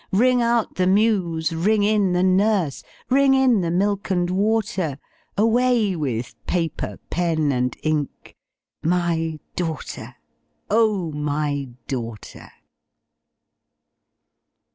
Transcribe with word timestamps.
Ring 0.13 0.41
out 0.41 0.77
the 0.77 0.87
muse! 0.87 1.53
ring 1.53 1.83
in 1.83 2.13
the 2.13 2.23
nurse! 2.23 2.81
Ring 3.11 3.35
in 3.35 3.61
the 3.61 3.69
milk 3.69 4.09
and 4.09 4.31
water! 4.31 4.97
Away 5.37 5.95
with 5.95 6.33
paper, 6.47 6.97
pen, 7.11 7.51
and 7.51 7.77
ink 7.83 8.35
My 8.81 9.37
daughter, 9.55 10.15
O 10.71 11.11
my 11.11 11.69
daughter! 11.87 12.49